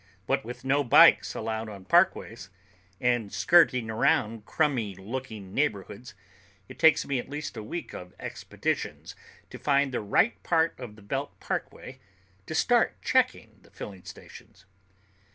What 0.25 0.43
with 0.43 0.65
no 0.65 0.83
bikes 0.83 1.35
allowed 1.35 1.69
on 1.69 1.85
parkways, 1.85 2.49
and 2.99 3.31
skirting 3.31 3.91
around 3.91 4.47
crumby 4.47 4.95
looking 4.95 5.53
neighborhoods, 5.53 6.15
it 6.67 6.79
takes 6.79 7.05
me 7.05 7.19
at 7.19 7.29
least 7.29 7.55
a 7.55 7.61
week 7.61 7.93
of 7.93 8.15
expeditions 8.19 9.15
to 9.51 9.59
find 9.59 9.91
the 9.91 10.01
right 10.01 10.41
part 10.41 10.73
of 10.79 10.95
the 10.95 11.03
Belt 11.03 11.39
Parkway 11.39 11.99
to 12.47 12.55
start 12.55 12.99
checking 13.03 13.59
the 13.61 13.69
filling 13.69 14.03
stations. 14.05 14.65